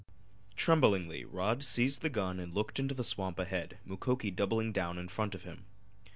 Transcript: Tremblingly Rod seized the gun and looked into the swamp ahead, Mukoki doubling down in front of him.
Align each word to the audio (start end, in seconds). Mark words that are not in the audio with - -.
Tremblingly 0.55 1.25
Rod 1.25 1.63
seized 1.63 2.01
the 2.01 2.09
gun 2.09 2.39
and 2.39 2.55
looked 2.55 2.79
into 2.79 2.95
the 2.95 3.03
swamp 3.03 3.37
ahead, 3.37 3.77
Mukoki 3.85 4.31
doubling 4.31 4.71
down 4.71 4.97
in 4.97 5.07
front 5.07 5.35
of 5.35 5.43
him. 5.43 5.65